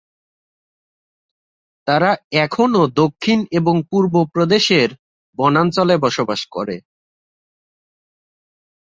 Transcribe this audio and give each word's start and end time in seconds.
তারা 1.87 2.11
এখনও 2.43 2.83
দক্ষিণ 2.93 3.39
এবং 3.51 3.75
পূর্ব 3.89 4.13
প্রদেশের 4.33 4.89
বনাঞ্চলে 5.37 5.95
বাস 6.01 6.41
করে। 6.51 6.75